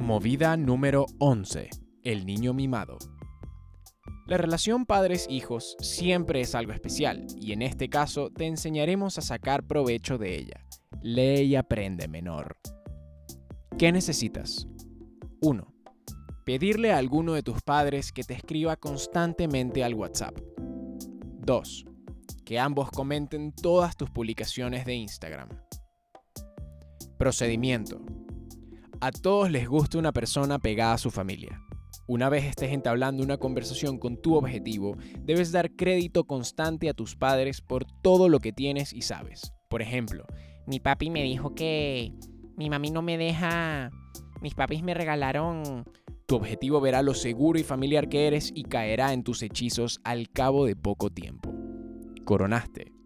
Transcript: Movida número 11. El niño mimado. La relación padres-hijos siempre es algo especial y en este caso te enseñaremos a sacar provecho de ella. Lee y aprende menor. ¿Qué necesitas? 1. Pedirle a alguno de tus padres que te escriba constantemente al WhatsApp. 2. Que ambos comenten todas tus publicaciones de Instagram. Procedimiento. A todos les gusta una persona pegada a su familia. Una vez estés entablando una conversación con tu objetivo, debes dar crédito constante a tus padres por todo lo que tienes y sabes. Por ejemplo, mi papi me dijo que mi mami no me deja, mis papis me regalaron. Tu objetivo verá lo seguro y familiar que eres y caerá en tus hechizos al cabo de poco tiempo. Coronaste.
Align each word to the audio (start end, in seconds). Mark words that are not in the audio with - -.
Movida 0.00 0.56
número 0.56 1.04
11. 1.18 1.68
El 2.04 2.24
niño 2.24 2.54
mimado. 2.54 2.96
La 4.26 4.38
relación 4.38 4.86
padres-hijos 4.86 5.76
siempre 5.78 6.40
es 6.40 6.54
algo 6.54 6.72
especial 6.72 7.26
y 7.36 7.52
en 7.52 7.60
este 7.60 7.90
caso 7.90 8.30
te 8.30 8.46
enseñaremos 8.46 9.18
a 9.18 9.20
sacar 9.20 9.66
provecho 9.66 10.16
de 10.16 10.36
ella. 10.36 10.66
Lee 11.02 11.42
y 11.42 11.54
aprende 11.54 12.08
menor. 12.08 12.56
¿Qué 13.78 13.92
necesitas? 13.92 14.66
1. 15.42 15.70
Pedirle 16.46 16.92
a 16.92 16.96
alguno 16.96 17.34
de 17.34 17.42
tus 17.42 17.60
padres 17.60 18.10
que 18.10 18.24
te 18.24 18.32
escriba 18.32 18.76
constantemente 18.76 19.84
al 19.84 19.92
WhatsApp. 19.92 20.38
2. 21.40 21.84
Que 22.46 22.58
ambos 22.58 22.90
comenten 22.90 23.52
todas 23.52 23.98
tus 23.98 24.08
publicaciones 24.08 24.86
de 24.86 24.94
Instagram. 24.94 25.50
Procedimiento. 27.18 28.00
A 29.02 29.12
todos 29.12 29.50
les 29.50 29.66
gusta 29.66 29.96
una 29.96 30.12
persona 30.12 30.58
pegada 30.58 30.92
a 30.92 30.98
su 30.98 31.10
familia. 31.10 31.62
Una 32.06 32.28
vez 32.28 32.44
estés 32.44 32.70
entablando 32.70 33.22
una 33.22 33.38
conversación 33.38 33.96
con 33.96 34.20
tu 34.20 34.34
objetivo, 34.34 34.98
debes 35.20 35.52
dar 35.52 35.70
crédito 35.70 36.24
constante 36.24 36.90
a 36.90 36.92
tus 36.92 37.16
padres 37.16 37.62
por 37.62 37.86
todo 38.02 38.28
lo 38.28 38.40
que 38.40 38.52
tienes 38.52 38.92
y 38.92 39.00
sabes. 39.00 39.54
Por 39.70 39.80
ejemplo, 39.80 40.26
mi 40.66 40.80
papi 40.80 41.08
me 41.08 41.22
dijo 41.22 41.54
que 41.54 42.12
mi 42.58 42.68
mami 42.68 42.90
no 42.90 43.00
me 43.00 43.16
deja, 43.16 43.90
mis 44.42 44.54
papis 44.54 44.82
me 44.82 44.92
regalaron. 44.92 45.86
Tu 46.26 46.36
objetivo 46.36 46.78
verá 46.82 47.00
lo 47.00 47.14
seguro 47.14 47.58
y 47.58 47.62
familiar 47.62 48.10
que 48.10 48.26
eres 48.26 48.52
y 48.54 48.64
caerá 48.64 49.14
en 49.14 49.24
tus 49.24 49.42
hechizos 49.42 50.00
al 50.04 50.28
cabo 50.28 50.66
de 50.66 50.76
poco 50.76 51.08
tiempo. 51.08 51.54
Coronaste. 52.26 52.99